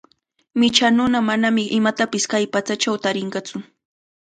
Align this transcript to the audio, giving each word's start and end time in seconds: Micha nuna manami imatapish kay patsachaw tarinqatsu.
Micha 0.59 0.87
nuna 0.95 1.19
manami 1.27 1.63
imatapish 1.77 2.27
kay 2.31 2.45
patsachaw 2.53 2.95
tarinqatsu. 3.03 3.57